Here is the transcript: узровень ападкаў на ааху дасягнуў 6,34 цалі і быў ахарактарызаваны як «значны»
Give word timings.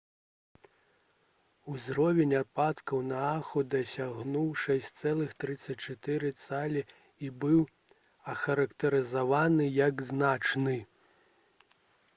узровень 1.73 2.33
ападкаў 2.37 3.03
на 3.09 3.19
ааху 3.33 3.61
дасягнуў 3.75 4.47
6,34 4.63 6.31
цалі 6.47 6.81
і 7.29 7.33
быў 7.47 7.61
ахарактарызаваны 8.37 9.71
як 9.81 9.95
«значны» 10.13 10.77